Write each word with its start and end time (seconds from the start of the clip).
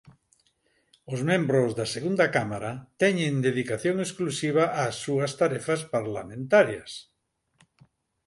Os 1.13 1.19
membros 1.29 1.69
da 1.79 1.85
Segunda 1.95 2.27
Cámara 2.35 2.71
teñen 3.01 3.33
dedicación 3.47 3.95
exclusiva 4.05 4.63
ás 4.83 4.95
súas 5.03 5.31
tarefas 5.41 5.81
parlamentarias. 5.95 6.91